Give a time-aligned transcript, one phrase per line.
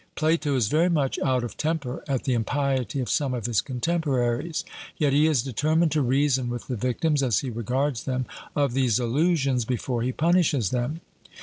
[0.15, 4.65] Plato is very much out of temper at the impiety of some of his contemporaries;
[4.97, 8.25] yet he is determined to reason with the victims, as he regards them,
[8.55, 11.01] of these illusions before he punishes them.